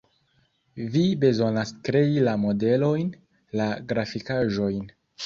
[0.93, 3.13] Vi bezonas krei la modelojn,
[3.61, 4.83] la grafikaĵojn